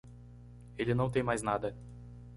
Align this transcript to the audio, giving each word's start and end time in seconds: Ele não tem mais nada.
Ele 0.79 0.95
não 0.95 1.11
tem 1.11 1.21
mais 1.21 1.43
nada. 1.43 1.77